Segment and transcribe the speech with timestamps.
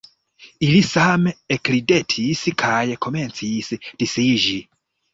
[0.67, 3.73] Ili same ekridetis kaj komencis
[4.03, 4.61] disiĝi.